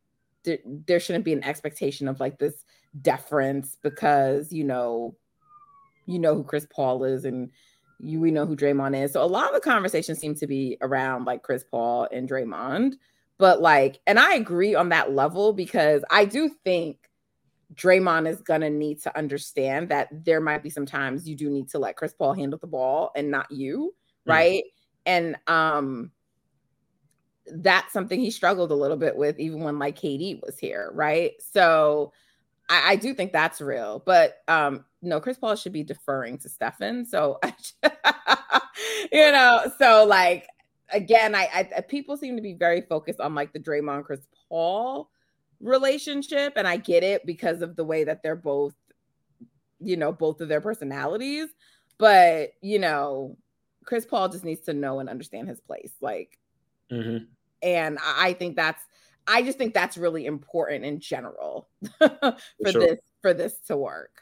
th- 0.43 0.61
there 0.65 0.99
shouldn't 0.99 1.25
be 1.25 1.33
an 1.33 1.43
expectation 1.43 2.07
of 2.07 2.19
like 2.19 2.37
this 2.39 2.63
deference 3.01 3.77
because 3.81 4.51
you 4.51 4.63
know 4.63 5.15
you 6.05 6.19
know 6.19 6.35
who 6.35 6.43
Chris 6.43 6.67
Paul 6.73 7.03
is 7.03 7.25
and 7.25 7.49
you 7.99 8.19
we 8.19 8.31
know 8.31 8.45
who 8.45 8.55
Draymond 8.55 9.01
is. 9.01 9.13
So 9.13 9.23
a 9.23 9.25
lot 9.25 9.47
of 9.47 9.53
the 9.53 9.69
conversation 9.69 10.15
seems 10.15 10.39
to 10.39 10.47
be 10.47 10.77
around 10.81 11.25
like 11.25 11.43
Chris 11.43 11.63
Paul 11.63 12.07
and 12.11 12.27
Draymond. 12.27 12.95
But 13.37 13.61
like 13.61 13.99
and 14.07 14.19
I 14.19 14.35
agree 14.35 14.75
on 14.75 14.89
that 14.89 15.13
level 15.13 15.53
because 15.53 16.03
I 16.09 16.25
do 16.25 16.49
think 16.63 16.97
Draymond 17.73 18.27
is 18.27 18.41
going 18.41 18.61
to 18.61 18.69
need 18.69 19.01
to 19.03 19.17
understand 19.17 19.89
that 19.89 20.09
there 20.25 20.41
might 20.41 20.63
be 20.63 20.69
some 20.69 20.85
times 20.85 21.27
you 21.27 21.35
do 21.35 21.49
need 21.49 21.69
to 21.69 21.79
let 21.79 21.95
Chris 21.95 22.13
Paul 22.13 22.33
handle 22.33 22.59
the 22.59 22.67
ball 22.67 23.11
and 23.15 23.31
not 23.31 23.51
you, 23.51 23.93
mm. 24.27 24.31
right? 24.31 24.63
And 25.05 25.37
um 25.47 26.11
that's 27.53 27.91
something 27.91 28.19
he 28.19 28.31
struggled 28.31 28.71
a 28.71 28.75
little 28.75 28.97
bit 28.97 29.15
with 29.15 29.39
even 29.39 29.61
when 29.61 29.79
like 29.79 29.99
KD 29.99 30.41
was 30.45 30.59
here, 30.59 30.91
right? 30.93 31.31
So 31.51 32.13
I, 32.69 32.91
I 32.91 32.95
do 32.95 33.13
think 33.13 33.31
that's 33.31 33.61
real, 33.61 34.01
but 34.05 34.37
um 34.47 34.85
no, 35.01 35.19
Chris 35.19 35.37
Paul 35.37 35.55
should 35.55 35.73
be 35.73 35.83
deferring 35.83 36.37
to 36.39 36.49
Stephen. 36.49 37.05
So 37.05 37.39
you 39.11 39.31
know, 39.31 39.71
so 39.77 40.05
like 40.05 40.47
again, 40.93 41.35
I, 41.35 41.69
I 41.75 41.81
people 41.81 42.17
seem 42.17 42.35
to 42.35 42.41
be 42.41 42.53
very 42.53 42.81
focused 42.81 43.21
on 43.21 43.33
like 43.33 43.53
the 43.53 43.59
Draymond 43.59 44.05
Chris 44.05 44.27
Paul 44.49 45.09
relationship 45.61 46.53
and 46.55 46.67
I 46.67 46.77
get 46.77 47.03
it 47.03 47.25
because 47.25 47.61
of 47.61 47.75
the 47.75 47.83
way 47.83 48.03
that 48.03 48.23
they're 48.23 48.35
both 48.35 48.73
you 49.79 49.97
know 49.97 50.11
both 50.11 50.41
of 50.41 50.49
their 50.49 50.61
personalities 50.61 51.47
but 51.97 52.51
you 52.61 52.79
know 52.79 53.37
Chris 53.85 54.05
Paul 54.05 54.29
just 54.29 54.45
needs 54.45 54.61
to 54.61 54.73
know 54.73 54.99
and 54.99 55.09
understand 55.09 55.47
his 55.47 55.59
place 55.59 55.93
like 56.01 56.37
mm-hmm. 56.91 57.25
and 57.61 57.97
I 58.03 58.33
think 58.33 58.55
that's 58.55 58.83
I 59.27 59.43
just 59.43 59.57
think 59.57 59.73
that's 59.73 59.97
really 59.97 60.25
important 60.25 60.83
in 60.83 60.99
general 60.99 61.69
for, 61.99 62.09
for 62.63 62.71
sure. 62.71 62.81
this 62.81 62.99
for 63.21 63.33
this 63.33 63.57
to 63.67 63.77
work 63.77 64.21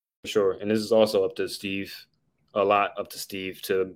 Sure. 0.25 0.53
And 0.53 0.69
this 0.69 0.79
is 0.79 0.91
also 0.91 1.25
up 1.25 1.35
to 1.37 1.47
Steve, 1.49 1.93
a 2.53 2.63
lot 2.63 2.91
up 2.97 3.09
to 3.09 3.17
Steve 3.17 3.61
to 3.63 3.95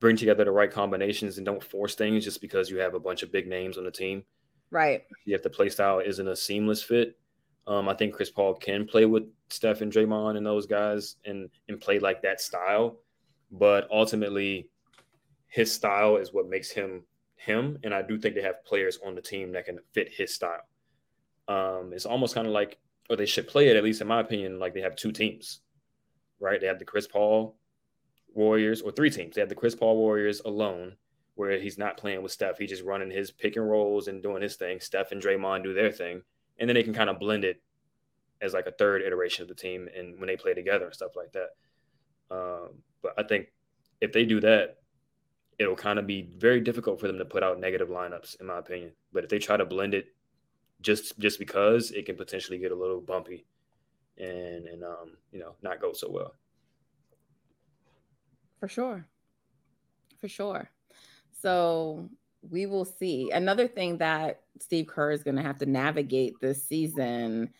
bring 0.00 0.16
together 0.16 0.44
the 0.44 0.50
right 0.50 0.70
combinations 0.70 1.36
and 1.36 1.46
don't 1.46 1.62
force 1.62 1.94
things 1.94 2.24
just 2.24 2.40
because 2.40 2.70
you 2.70 2.78
have 2.78 2.94
a 2.94 3.00
bunch 3.00 3.22
of 3.22 3.30
big 3.30 3.46
names 3.46 3.78
on 3.78 3.84
the 3.84 3.90
team. 3.90 4.24
Right. 4.70 5.02
If 5.26 5.42
the 5.42 5.50
play 5.50 5.68
style 5.68 6.00
isn't 6.00 6.26
a 6.26 6.34
seamless 6.34 6.82
fit, 6.82 7.18
um, 7.66 7.88
I 7.88 7.94
think 7.94 8.14
Chris 8.14 8.30
Paul 8.30 8.54
can 8.54 8.86
play 8.86 9.04
with 9.04 9.24
Steph 9.50 9.82
and 9.82 9.92
Draymond 9.92 10.36
and 10.36 10.44
those 10.44 10.66
guys 10.66 11.16
and 11.24 11.48
and 11.68 11.80
play 11.80 11.98
like 11.98 12.22
that 12.22 12.40
style. 12.40 12.98
But 13.52 13.86
ultimately, 13.92 14.68
his 15.46 15.70
style 15.70 16.16
is 16.16 16.32
what 16.32 16.48
makes 16.48 16.70
him 16.70 17.04
him. 17.36 17.78
And 17.84 17.94
I 17.94 18.02
do 18.02 18.18
think 18.18 18.34
they 18.34 18.42
have 18.42 18.64
players 18.64 18.98
on 19.06 19.14
the 19.14 19.20
team 19.20 19.52
that 19.52 19.66
can 19.66 19.78
fit 19.92 20.08
his 20.12 20.34
style. 20.34 20.66
Um, 21.46 21.92
it's 21.92 22.06
almost 22.06 22.34
kind 22.34 22.46
of 22.46 22.52
like 22.52 22.78
or 23.10 23.16
they 23.16 23.26
should 23.26 23.48
play 23.48 23.68
it, 23.68 23.76
at 23.76 23.84
least 23.84 24.00
in 24.00 24.06
my 24.06 24.20
opinion, 24.20 24.58
like 24.58 24.74
they 24.74 24.80
have 24.80 24.96
two 24.96 25.12
teams, 25.12 25.60
right? 26.40 26.60
They 26.60 26.66
have 26.66 26.78
the 26.78 26.84
Chris 26.84 27.06
Paul 27.06 27.56
Warriors, 28.34 28.80
or 28.80 28.92
three 28.92 29.10
teams. 29.10 29.34
They 29.34 29.40
have 29.40 29.48
the 29.48 29.54
Chris 29.54 29.74
Paul 29.74 29.96
Warriors 29.96 30.40
alone, 30.44 30.96
where 31.34 31.58
he's 31.58 31.78
not 31.78 31.96
playing 31.96 32.22
with 32.22 32.32
Steph. 32.32 32.58
He's 32.58 32.70
just 32.70 32.84
running 32.84 33.10
his 33.10 33.30
pick 33.30 33.56
and 33.56 33.68
rolls 33.68 34.08
and 34.08 34.22
doing 34.22 34.42
his 34.42 34.56
thing. 34.56 34.80
Steph 34.80 35.12
and 35.12 35.22
Draymond 35.22 35.64
do 35.64 35.74
their 35.74 35.92
thing. 35.92 36.22
And 36.58 36.68
then 36.68 36.74
they 36.74 36.82
can 36.82 36.94
kind 36.94 37.10
of 37.10 37.18
blend 37.18 37.44
it 37.44 37.62
as 38.40 38.52
like 38.52 38.66
a 38.66 38.72
third 38.72 39.02
iteration 39.02 39.42
of 39.42 39.48
the 39.48 39.54
team 39.54 39.88
and 39.96 40.18
when 40.18 40.26
they 40.26 40.36
play 40.36 40.52
together 40.52 40.86
and 40.86 40.94
stuff 40.94 41.16
like 41.16 41.32
that. 41.32 41.50
Um, 42.30 42.82
but 43.02 43.14
I 43.18 43.22
think 43.22 43.52
if 44.00 44.12
they 44.12 44.24
do 44.24 44.40
that, 44.40 44.78
it'll 45.58 45.76
kind 45.76 45.98
of 45.98 46.06
be 46.06 46.22
very 46.38 46.60
difficult 46.60 47.00
for 47.00 47.06
them 47.06 47.18
to 47.18 47.24
put 47.24 47.42
out 47.42 47.60
negative 47.60 47.88
lineups, 47.88 48.40
in 48.40 48.46
my 48.46 48.58
opinion. 48.58 48.92
But 49.12 49.24
if 49.24 49.30
they 49.30 49.38
try 49.38 49.56
to 49.56 49.64
blend 49.64 49.94
it 49.94 50.06
just 50.82 51.18
just 51.18 51.38
because 51.38 51.90
it 51.92 52.06
can 52.06 52.16
potentially 52.16 52.58
get 52.58 52.72
a 52.72 52.76
little 52.76 53.00
bumpy 53.00 53.46
and 54.18 54.66
and 54.66 54.84
um 54.84 55.16
you 55.30 55.38
know 55.38 55.54
not 55.62 55.80
go 55.80 55.92
so 55.92 56.10
well. 56.10 56.34
For 58.60 58.68
sure. 58.68 59.06
For 60.20 60.28
sure. 60.28 60.70
So 61.40 62.08
we 62.48 62.66
will 62.66 62.84
see. 62.84 63.30
Another 63.30 63.66
thing 63.66 63.98
that 63.98 64.40
steve 64.60 64.86
kerr 64.86 65.10
is 65.12 65.22
going 65.22 65.36
to 65.36 65.42
have 65.42 65.58
to 65.58 65.66
navigate 65.66 66.34
this 66.40 66.62
season 66.62 67.50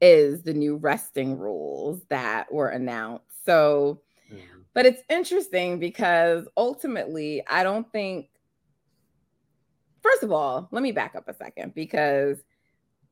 is 0.00 0.42
the 0.42 0.52
new 0.52 0.76
resting 0.76 1.38
rules 1.38 2.02
that 2.08 2.52
were 2.52 2.68
announced. 2.68 3.24
So 3.46 4.02
mm-hmm. 4.30 4.60
but 4.74 4.86
it's 4.86 5.02
interesting 5.08 5.78
because 5.78 6.46
ultimately 6.56 7.42
i 7.48 7.62
don't 7.62 7.90
think 7.92 8.28
first 10.02 10.22
of 10.22 10.32
all 10.32 10.68
let 10.70 10.82
me 10.82 10.92
back 10.92 11.14
up 11.14 11.28
a 11.28 11.34
second 11.34 11.74
because 11.74 12.42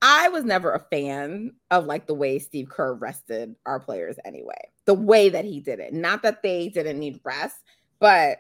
I 0.03 0.29
was 0.29 0.45
never 0.45 0.73
a 0.73 0.79
fan 0.79 1.53
of 1.71 1.85
like 1.85 2.07
the 2.07 2.15
way 2.15 2.39
Steve 2.39 2.69
Kerr 2.69 2.95
rested 2.95 3.55
our 3.67 3.79
players 3.79 4.17
anyway. 4.25 4.71
The 4.87 4.95
way 4.95 5.29
that 5.29 5.45
he 5.45 5.61
did 5.61 5.79
it. 5.79 5.93
Not 5.93 6.23
that 6.23 6.43
they 6.43 6.69
didn't 6.69 6.99
need 6.99 7.21
rest, 7.23 7.57
but 7.99 8.39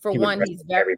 for 0.00 0.10
he 0.10 0.18
one, 0.18 0.42
he's 0.46 0.62
very 0.66 0.96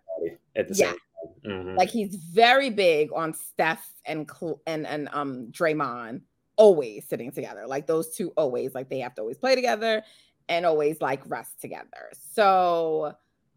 at 0.56 0.68
the 0.68 0.74
yeah, 0.74 0.86
same 0.86 0.94
time. 0.94 1.00
Mm-hmm. 1.46 1.76
Like 1.76 1.90
he's 1.90 2.14
very 2.14 2.70
big 2.70 3.10
on 3.14 3.34
Steph 3.34 3.86
and 4.04 4.28
and 4.66 4.86
and 4.86 5.08
um 5.12 5.48
Draymond 5.50 6.22
always 6.56 7.06
sitting 7.06 7.30
together. 7.30 7.66
Like 7.66 7.86
those 7.86 8.16
two 8.16 8.32
always 8.36 8.74
like 8.74 8.88
they 8.88 9.00
have 9.00 9.14
to 9.16 9.20
always 9.20 9.38
play 9.38 9.54
together 9.54 10.02
and 10.48 10.64
always 10.64 11.00
like 11.00 11.22
rest 11.28 11.60
together. 11.60 12.10
So 12.32 13.14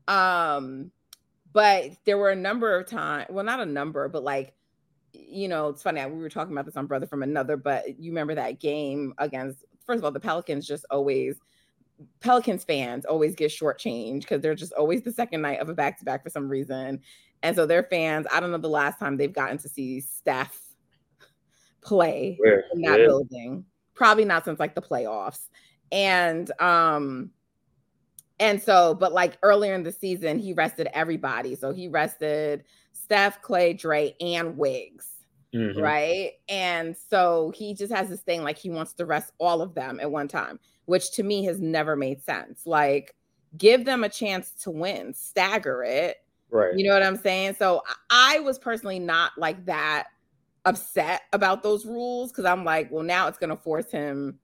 um 0.07 0.91
but 1.51 1.91
there 2.05 2.17
were 2.17 2.29
a 2.29 2.35
number 2.35 2.77
of 2.77 2.87
times, 2.87 3.27
well 3.29 3.45
not 3.45 3.59
a 3.59 3.65
number, 3.65 4.07
but 4.09 4.23
like 4.23 4.53
you 5.13 5.47
know, 5.47 5.69
it's 5.69 5.81
funny. 5.81 6.05
We 6.05 6.19
were 6.19 6.29
talking 6.29 6.53
about 6.53 6.65
this 6.65 6.77
on 6.77 6.87
Brother 6.87 7.07
from 7.07 7.23
Another, 7.23 7.57
but 7.57 7.99
you 7.99 8.11
remember 8.11 8.35
that 8.35 8.59
game 8.59 9.13
against, 9.17 9.65
first 9.85 9.99
of 9.99 10.05
all, 10.05 10.11
the 10.11 10.19
Pelicans 10.19 10.67
just 10.67 10.85
always, 10.91 11.37
Pelicans 12.19 12.63
fans 12.63 13.05
always 13.05 13.35
get 13.35 13.51
shortchanged 13.51 14.21
because 14.21 14.41
they're 14.41 14.55
just 14.55 14.73
always 14.73 15.01
the 15.01 15.11
second 15.11 15.41
night 15.41 15.59
of 15.59 15.69
a 15.69 15.73
back 15.73 15.99
to 15.99 16.05
back 16.05 16.23
for 16.23 16.29
some 16.29 16.47
reason. 16.47 17.01
And 17.43 17.55
so 17.55 17.65
their 17.65 17.83
fans, 17.83 18.27
I 18.31 18.39
don't 18.39 18.51
know 18.51 18.57
the 18.57 18.69
last 18.69 18.99
time 18.99 19.17
they've 19.17 19.33
gotten 19.33 19.57
to 19.59 19.69
see 19.69 20.01
Steph 20.01 20.59
play 21.81 22.35
Where? 22.39 22.65
in 22.73 22.81
that 22.81 22.97
building. 22.97 23.65
Probably 23.93 24.25
not 24.25 24.45
since 24.45 24.59
like 24.59 24.75
the 24.75 24.81
playoffs. 24.81 25.47
And, 25.91 26.51
um, 26.61 27.31
and 28.39 28.61
so, 28.61 28.93
but 28.93 29.11
like 29.11 29.37
earlier 29.43 29.73
in 29.73 29.83
the 29.83 29.91
season, 29.91 30.39
he 30.39 30.53
rested 30.53 30.87
everybody. 30.93 31.55
So 31.55 31.73
he 31.73 31.87
rested 31.89 32.63
Steph, 33.09 33.41
Klay, 33.41 33.75
Dre, 33.75 34.15
and 34.21 34.55
Wiggs. 34.55 35.07
Mm-hmm. 35.55 35.81
Right. 35.81 36.33
And 36.47 36.95
so 36.95 37.51
he 37.55 37.73
just 37.73 37.91
has 37.91 38.07
this 38.07 38.21
thing 38.21 38.43
like 38.43 38.55
he 38.55 38.69
wants 38.69 38.93
to 38.93 39.05
rest 39.07 39.33
all 39.39 39.63
of 39.63 39.73
them 39.73 39.99
at 39.99 40.11
one 40.11 40.27
time, 40.27 40.59
which 40.85 41.09
to 41.13 41.23
me 41.23 41.43
has 41.45 41.59
never 41.59 41.95
made 41.95 42.21
sense. 42.21 42.67
Like, 42.67 43.15
give 43.57 43.83
them 43.83 44.03
a 44.03 44.09
chance 44.09 44.51
to 44.61 44.69
win, 44.69 45.11
stagger 45.15 45.83
it. 45.83 46.17
Right. 46.51 46.77
You 46.77 46.87
know 46.87 46.93
what 46.93 47.01
I'm 47.01 47.17
saying? 47.17 47.55
So 47.57 47.81
I 48.11 48.41
was 48.41 48.59
personally 48.59 48.99
not 48.99 49.31
like 49.39 49.65
that 49.65 50.09
upset 50.65 51.23
about 51.33 51.63
those 51.63 51.87
rules 51.87 52.31
because 52.31 52.45
I'm 52.45 52.63
like, 52.63 52.91
well, 52.91 53.03
now 53.03 53.27
it's 53.27 53.39
going 53.39 53.49
to 53.49 53.57
force 53.57 53.89
him 53.89 54.37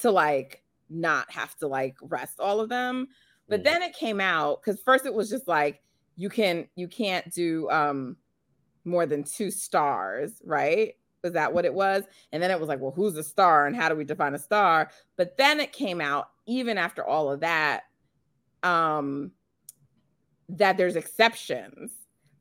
to 0.00 0.10
like 0.10 0.62
not 0.90 1.30
have 1.30 1.56
to 1.60 1.68
like 1.68 1.96
rest 2.02 2.38
all 2.38 2.60
of 2.60 2.68
them. 2.68 3.08
But 3.48 3.60
mm-hmm. 3.60 3.64
then 3.64 3.82
it 3.82 3.94
came 3.94 4.20
out 4.20 4.60
because 4.60 4.78
first 4.82 5.06
it 5.06 5.14
was 5.14 5.30
just 5.30 5.48
like, 5.48 5.80
you 6.20 6.28
can 6.28 6.68
you 6.76 6.86
can't 6.86 7.32
do 7.32 7.66
um 7.70 8.14
more 8.84 9.06
than 9.06 9.24
two 9.24 9.50
stars, 9.50 10.42
right? 10.44 10.94
Was 11.22 11.32
that 11.32 11.52
what 11.52 11.64
it 11.64 11.72
was? 11.72 12.04
And 12.32 12.42
then 12.42 12.50
it 12.50 12.60
was 12.60 12.68
like, 12.68 12.78
well, 12.78 12.92
who's 12.92 13.16
a 13.16 13.24
star 13.24 13.66
and 13.66 13.74
how 13.74 13.88
do 13.88 13.94
we 13.94 14.04
define 14.04 14.34
a 14.34 14.38
star? 14.38 14.90
But 15.16 15.38
then 15.38 15.60
it 15.60 15.72
came 15.72 16.00
out, 16.00 16.28
even 16.46 16.76
after 16.76 17.04
all 17.04 17.30
of 17.30 17.40
that, 17.40 17.84
um, 18.62 19.32
that 20.50 20.76
there's 20.76 20.96
exceptions 20.96 21.90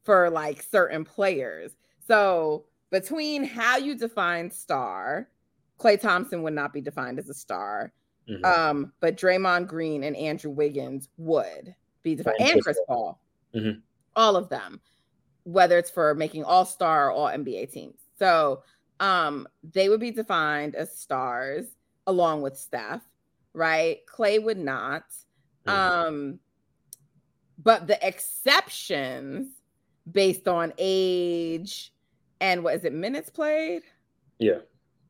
for 0.04 0.30
like 0.30 0.62
certain 0.62 1.06
players. 1.06 1.72
So 2.06 2.66
between 2.90 3.46
how 3.46 3.78
you 3.78 3.96
define 3.96 4.52
star, 4.52 5.30
Klay 5.78 6.00
Thompson 6.00 6.44
would 6.44 6.54
not 6.54 6.74
be 6.74 6.82
defined 6.82 7.20
as 7.20 7.30
a 7.30 7.34
star. 7.34 7.94
Mm-hmm. 8.30 8.46
Um, 8.46 8.94
but 9.00 9.16
Draymond 9.18 9.68
Green 9.68 10.04
and 10.04 10.16
Andrew 10.18 10.52
Wiggins 10.52 11.08
would 11.18 11.76
be 12.04 12.16
defined, 12.16 12.42
and 12.42 12.64
Chris 12.64 12.80
Paul, 12.88 13.20
mm-hmm. 13.56 13.80
all 14.16 14.36
of 14.36 14.50
them, 14.50 14.80
whether 15.44 15.78
it's 15.78 15.90
for 15.90 16.14
making 16.16 16.44
all 16.44 16.66
star 16.66 17.08
or 17.08 17.12
all 17.12 17.28
NBA 17.28 17.72
teams. 17.72 18.00
So 18.18 18.64
um, 19.00 19.48
they 19.64 19.90
would 19.90 20.00
be 20.00 20.12
defined 20.12 20.76
as 20.76 20.98
stars 20.98 21.66
along 22.08 22.42
with 22.42 22.58
Steph, 22.58 23.04
right? 23.54 24.00
Klay 24.06 24.44
would 24.44 24.58
not. 24.58 25.04
Mm-hmm. 25.66 25.70
Um, 25.70 26.40
but 27.62 27.88
the 27.88 28.06
exceptions 28.06 29.48
based 30.12 30.48
on 30.48 30.74
age 30.78 31.94
and 32.42 32.64
what 32.64 32.76
is 32.76 32.86
it, 32.86 32.94
minutes 32.94 33.30
played? 33.30 33.84
Yeah. 34.40 34.60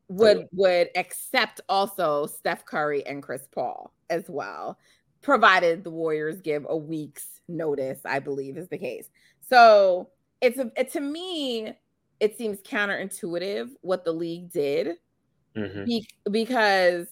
Would 0.10 0.48
would 0.54 0.90
accept 0.96 1.62
also 1.70 2.26
Steph 2.26 2.66
Curry 2.66 3.06
and 3.06 3.22
Chris 3.22 3.48
Paul 3.52 3.94
as 4.10 4.26
well, 4.28 4.80
provided 5.22 5.84
the 5.84 5.92
Warriors 5.92 6.42
give 6.42 6.66
a 6.68 6.76
week's 6.76 7.39
notice, 7.50 8.00
I 8.06 8.20
believe 8.20 8.58
is 8.58 8.70
the 8.70 8.78
case. 8.78 9.10
So 9.48 10.10
it's 10.42 10.58
a 10.58 10.72
it, 10.78 10.92
to 10.94 11.02
me, 11.02 11.74
it 12.20 12.38
seems 12.38 12.60
counterintuitive 12.62 13.70
what 13.82 14.06
the 14.06 14.12
league 14.12 14.52
did 14.52 14.96
mm-hmm. 15.56 15.86
be, 15.86 16.08
because 16.30 17.08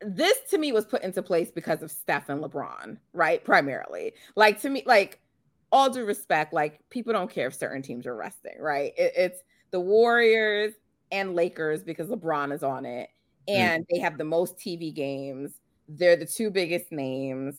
this 0.00 0.38
to 0.50 0.58
me 0.58 0.72
was 0.72 0.84
put 0.84 1.02
into 1.02 1.22
place 1.22 1.50
because 1.50 1.82
of 1.82 1.90
Steph 1.90 2.28
and 2.28 2.42
LeBron, 2.42 2.98
right? 3.12 3.42
Primarily. 3.44 4.12
Like 4.36 4.60
to 4.62 4.70
me, 4.70 4.82
like 4.86 5.20
all 5.72 5.90
due 5.90 6.04
respect, 6.04 6.52
like 6.52 6.80
people 6.90 7.12
don't 7.12 7.30
care 7.30 7.48
if 7.48 7.54
certain 7.54 7.82
teams 7.82 8.06
are 8.06 8.16
resting, 8.16 8.56
right? 8.60 8.92
It, 8.96 9.12
it's 9.16 9.42
the 9.70 9.80
Warriors 9.80 10.74
and 11.10 11.34
Lakers 11.34 11.82
because 11.82 12.08
LeBron 12.08 12.52
is 12.52 12.62
on 12.62 12.84
it, 12.86 13.08
mm. 13.48 13.54
and 13.54 13.82
mm. 13.82 13.86
they 13.90 13.98
have 14.00 14.18
the 14.18 14.24
most 14.24 14.56
TV 14.56 14.94
games. 14.94 15.52
They're 15.88 16.16
the 16.16 16.26
two 16.26 16.50
biggest 16.50 16.92
names, 16.92 17.56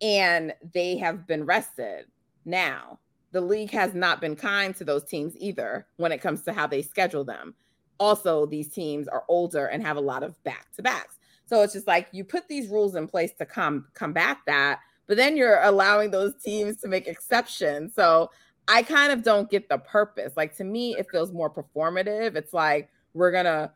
and 0.00 0.54
they 0.72 0.96
have 0.96 1.26
been 1.26 1.44
rested. 1.44 2.06
Now, 2.44 2.98
the 3.32 3.40
league 3.40 3.70
has 3.70 3.94
not 3.94 4.20
been 4.20 4.36
kind 4.36 4.74
to 4.76 4.84
those 4.84 5.04
teams 5.04 5.34
either 5.36 5.86
when 5.96 6.12
it 6.12 6.20
comes 6.20 6.42
to 6.42 6.52
how 6.52 6.66
they 6.66 6.82
schedule 6.82 7.24
them. 7.24 7.54
Also, 7.98 8.46
these 8.46 8.68
teams 8.68 9.08
are 9.08 9.24
older 9.28 9.66
and 9.66 9.82
have 9.82 9.96
a 9.96 10.00
lot 10.00 10.22
of 10.22 10.42
back 10.44 10.72
to 10.76 10.82
backs. 10.82 11.16
So 11.46 11.62
it's 11.62 11.72
just 11.72 11.86
like 11.86 12.08
you 12.12 12.24
put 12.24 12.48
these 12.48 12.68
rules 12.68 12.94
in 12.96 13.06
place 13.06 13.32
to 13.38 13.46
come 13.46 13.86
combat 13.94 14.38
that, 14.46 14.80
but 15.06 15.16
then 15.16 15.36
you're 15.36 15.62
allowing 15.62 16.10
those 16.10 16.34
teams 16.42 16.78
to 16.78 16.88
make 16.88 17.06
exceptions. 17.06 17.94
So 17.94 18.30
I 18.68 18.82
kind 18.82 19.12
of 19.12 19.22
don't 19.22 19.50
get 19.50 19.68
the 19.68 19.78
purpose. 19.78 20.32
Like 20.36 20.56
to 20.56 20.64
me, 20.64 20.96
it 20.96 21.06
feels 21.10 21.32
more 21.32 21.50
performative. 21.50 22.34
It's 22.34 22.52
like 22.52 22.90
we're 23.14 23.30
gonna, 23.30 23.72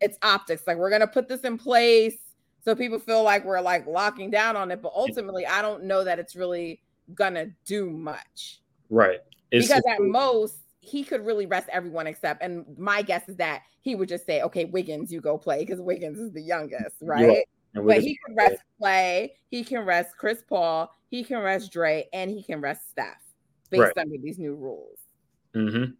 it's 0.00 0.18
optics. 0.22 0.66
Like 0.66 0.78
we're 0.78 0.90
gonna 0.90 1.06
put 1.06 1.28
this 1.28 1.42
in 1.42 1.58
place 1.58 2.16
so 2.64 2.74
people 2.74 2.98
feel 2.98 3.22
like 3.22 3.44
we're 3.44 3.60
like 3.60 3.86
locking 3.86 4.30
down 4.30 4.56
on 4.56 4.70
it. 4.70 4.82
But 4.82 4.92
ultimately, 4.94 5.46
I 5.46 5.62
don't 5.62 5.84
know 5.84 6.04
that 6.04 6.18
it's 6.18 6.36
really 6.36 6.80
gonna 7.14 7.46
do 7.64 7.90
much. 7.90 8.60
Right. 8.88 9.20
It's, 9.50 9.68
because 9.68 9.82
at 9.88 10.00
most 10.00 10.56
he 10.80 11.04
could 11.04 11.24
really 11.24 11.46
rest 11.46 11.68
everyone 11.72 12.06
except, 12.06 12.42
and 12.42 12.64
my 12.78 13.02
guess 13.02 13.28
is 13.28 13.36
that 13.36 13.62
he 13.80 13.94
would 13.94 14.08
just 14.08 14.26
say, 14.26 14.42
"Okay, 14.42 14.64
Wiggins, 14.64 15.12
you 15.12 15.20
go 15.20 15.36
play," 15.38 15.60
because 15.60 15.80
Wiggins 15.80 16.18
is 16.18 16.32
the 16.32 16.42
youngest, 16.42 16.96
right? 17.00 17.44
Yeah. 17.74 17.82
But 17.82 18.02
he 18.02 18.18
can 18.24 18.34
rest 18.34 18.62
Klay, 18.80 19.30
he 19.48 19.62
can 19.62 19.84
rest 19.84 20.16
Chris 20.18 20.42
Paul, 20.42 20.92
he 21.08 21.22
can 21.22 21.38
rest 21.38 21.72
Dre, 21.72 22.08
and 22.12 22.30
he 22.30 22.42
can 22.42 22.60
rest 22.60 22.90
Steph 22.90 23.22
based 23.70 23.82
right. 23.82 23.98
under 23.98 24.16
these 24.18 24.38
new 24.38 24.56
rules. 24.56 24.98
Mm-hmm. 25.54 25.92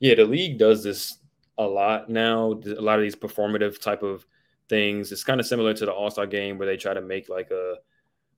Yeah, 0.00 0.14
the 0.16 0.24
league 0.24 0.58
does 0.58 0.82
this 0.82 1.18
a 1.56 1.64
lot 1.64 2.10
now. 2.10 2.60
A 2.64 2.80
lot 2.80 2.98
of 2.98 3.02
these 3.02 3.16
performative 3.16 3.80
type 3.80 4.02
of 4.02 4.26
things. 4.68 5.12
It's 5.12 5.24
kind 5.24 5.40
of 5.40 5.46
similar 5.46 5.74
to 5.74 5.86
the 5.86 5.92
All 5.92 6.10
Star 6.10 6.26
game 6.26 6.58
where 6.58 6.66
they 6.66 6.76
try 6.76 6.94
to 6.94 7.00
make 7.00 7.28
like 7.28 7.50
a 7.50 7.76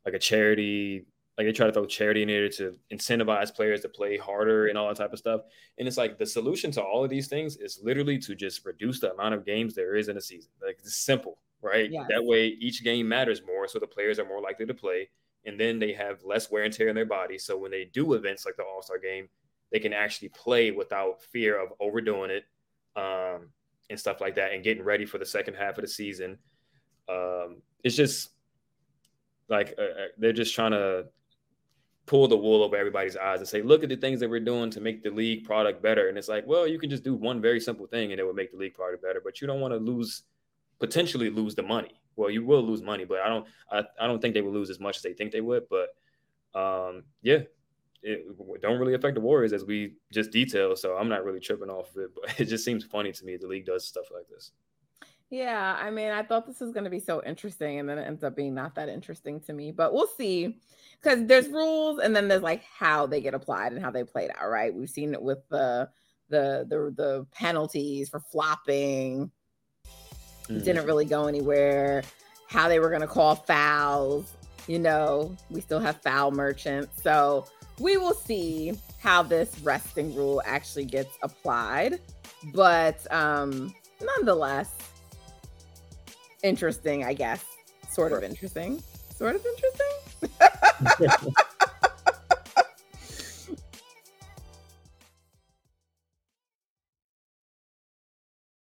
like 0.05 0.14
a 0.14 0.19
charity 0.19 1.07
like 1.40 1.47
they 1.47 1.53
try 1.53 1.66
to 1.66 1.73
throw 1.73 1.87
charity 1.87 2.21
in 2.21 2.29
there 2.29 2.51
to 2.51 2.77
incentivize 2.93 3.55
players 3.55 3.81
to 3.81 3.88
play 3.88 4.19
harder 4.19 4.66
and 4.66 4.77
all 4.77 4.88
that 4.88 4.97
type 4.97 5.12
of 5.12 5.19
stuff. 5.19 5.40
And 5.79 5.88
it's 5.88 5.97
like 5.97 6.19
the 6.19 6.27
solution 6.27 6.71
to 6.73 6.83
all 6.83 7.03
of 7.03 7.09
these 7.09 7.29
things 7.29 7.57
is 7.57 7.81
literally 7.83 8.19
to 8.19 8.35
just 8.35 8.66
reduce 8.66 9.01
the 9.01 9.14
amount 9.14 9.35
of 9.35 9.47
games 9.47 9.75
there 9.75 9.97
is 9.97 10.09
in 10.09 10.19
a 10.19 10.21
season. 10.21 10.51
Like 10.62 10.77
it's 10.81 10.97
simple, 10.97 11.38
right? 11.62 11.90
Yes. 11.90 12.05
That 12.11 12.25
way 12.25 12.49
each 12.49 12.85
game 12.85 13.09
matters 13.09 13.40
more, 13.47 13.69
so 13.69 13.79
the 13.79 13.87
players 13.87 14.19
are 14.19 14.27
more 14.27 14.43
likely 14.43 14.66
to 14.66 14.75
play, 14.75 15.09
and 15.47 15.59
then 15.59 15.79
they 15.79 15.95
have 15.95 16.23
less 16.25 16.51
wear 16.51 16.64
and 16.64 16.75
tear 16.75 16.88
in 16.88 16.95
their 16.95 17.07
body. 17.07 17.38
So 17.38 17.57
when 17.57 17.71
they 17.71 17.87
do 17.87 18.12
events 18.12 18.45
like 18.45 18.57
the 18.57 18.64
All 18.64 18.83
Star 18.83 18.99
game, 18.99 19.29
they 19.73 19.79
can 19.79 19.95
actually 19.95 20.29
play 20.29 20.73
without 20.73 21.23
fear 21.23 21.59
of 21.59 21.73
overdoing 21.81 22.31
it 22.31 22.45
um, 22.97 23.49
and 23.90 23.98
stuff 23.98 24.20
like 24.20 24.37
that, 24.37 24.53
and 24.53 24.64
getting 24.64 24.83
ready 24.83 25.05
for 25.05 25.18
the 25.18 25.26
second 25.26 25.55
half 25.55 25.76
of 25.76 25.83
the 25.83 25.88
season. 25.88 26.38
Um, 27.09 27.61
it's 27.85 27.96
just 27.96 28.31
like 29.48 29.74
uh, 29.79 29.83
uh 29.83 30.07
they're 30.16 30.33
just 30.33 30.55
trying 30.55 30.70
to 30.70 31.07
pull 32.11 32.26
the 32.26 32.37
wool 32.37 32.64
over 32.64 32.76
everybody's 32.76 33.16
eyes 33.16 33.38
and 33.38 33.46
say, 33.46 33.62
look 33.62 33.85
at 33.85 33.88
the 33.88 33.96
things 33.96 34.18
that 34.18 34.29
we're 34.29 34.40
doing 34.40 34.68
to 34.68 34.81
make 34.81 35.00
the 35.00 35.11
league 35.11 35.44
product 35.44 35.81
better. 35.81 36.09
And 36.09 36.18
it's 36.18 36.29
like, 36.29 36.44
well, 36.44 36.66
you 36.66 36.76
can 36.76 36.90
just 36.90 37.05
do 37.05 37.14
one 37.14 37.40
very 37.40 37.61
simple 37.61 37.87
thing 37.87 38.11
and 38.11 38.18
it 38.18 38.26
would 38.26 38.35
make 38.35 38.50
the 38.50 38.59
league 38.59 38.74
product 38.74 39.00
better, 39.00 39.20
but 39.22 39.40
you 39.40 39.46
don't 39.46 39.61
want 39.61 39.72
to 39.72 39.79
lose 39.79 40.24
potentially 40.81 41.31
lose 41.31 41.55
the 41.55 41.62
money. 41.62 42.00
Well, 42.16 42.29
you 42.29 42.44
will 42.44 42.62
lose 42.62 42.83
money, 42.83 43.05
but 43.05 43.20
I 43.20 43.29
don't 43.29 43.46
I, 43.70 43.85
I 44.00 44.09
don't 44.09 44.20
think 44.20 44.35
they 44.35 44.40
will 44.40 44.53
lose 44.53 44.70
as 44.70 44.81
much 44.81 44.96
as 44.96 45.03
they 45.03 45.12
think 45.12 45.31
they 45.31 45.40
would. 45.40 45.66
But 45.70 45.94
um, 46.59 47.05
yeah, 47.22 47.42
it 48.03 48.27
don't 48.63 48.79
really 48.79 48.95
affect 48.95 49.15
the 49.15 49.21
Warriors 49.21 49.53
as 49.53 49.65
we 49.65 49.95
just 50.13 50.31
detailed. 50.31 50.79
So 50.79 50.97
I'm 50.97 51.09
not 51.09 51.25
really 51.25 51.41
tripping 51.41 51.71
off 51.71 51.91
of 51.95 52.03
it, 52.03 52.11
but 52.15 52.35
it 52.41 52.47
just 52.47 52.65
seems 52.65 52.85
funny 52.85 53.13
to 53.13 53.25
me 53.25 53.37
the 53.37 53.47
league 53.47 53.67
does 53.67 53.87
stuff 53.87 54.07
like 54.13 54.29
this. 54.29 54.53
Yeah, 55.31 55.79
I 55.81 55.91
mean, 55.91 56.11
I 56.11 56.25
thought 56.25 56.45
this 56.45 56.59
was 56.59 56.73
going 56.73 56.85
to 56.85 56.91
be 56.91 56.99
so 56.99 57.23
interesting, 57.25 57.79
and 57.79 57.89
then 57.89 57.99
it 57.99 58.07
ends 58.07 58.25
up 58.25 58.35
being 58.35 58.53
not 58.53 58.75
that 58.75 58.89
interesting 58.89 59.39
to 59.43 59.53
me. 59.53 59.71
But 59.71 59.95
we'll 59.95 60.09
see 60.09 60.59
because 61.01 61.25
there's 61.27 61.49
rules 61.49 62.01
and 62.01 62.15
then 62.15 62.29
there's 62.29 62.43
like 62.43 62.63
how 62.65 63.07
they 63.07 63.21
get 63.21 63.33
applied 63.33 63.73
and 63.73 63.83
how 63.83 63.91
they 63.91 64.05
played 64.05 64.31
out, 64.37 64.51
right? 64.51 64.75
We've 64.75 64.91
seen 64.91 65.15
it 65.15 65.23
with 65.23 65.39
the 65.49 65.89
the 66.29 66.67
the 66.69 66.93
the 66.97 67.27
penalties 67.33 68.09
for 68.09 68.21
flopping. 68.21 69.31
Mm. 70.49 70.65
Didn't 70.65 70.87
really 70.87 71.05
go 71.05 71.27
anywhere. 71.27 72.03
How 72.49 72.69
they 72.69 72.81
were 72.81 72.91
gonna 72.91 73.07
call 73.07 73.37
fouls, 73.37 74.33
you 74.67 74.79
know, 74.79 75.37
we 75.49 75.61
still 75.61 75.81
have 75.81 76.03
foul 76.03 76.33
merchants. 76.33 77.03
So 77.03 77.47
we 77.81 77.97
will 77.97 78.14
see 78.14 78.73
how 79.01 79.23
this 79.23 79.59
resting 79.61 80.14
rule 80.14 80.43
actually 80.45 80.85
gets 80.85 81.16
applied. 81.23 81.99
But 82.55 83.11
um 83.12 83.75
nonetheless, 84.01 84.75
interesting, 86.43 87.05
I 87.05 87.14
guess. 87.14 87.45
Sort 87.90 88.12
of 88.12 88.23
interesting. 88.23 88.83
Sort 89.16 89.35
of 89.37 89.45
interesting. 89.45 91.33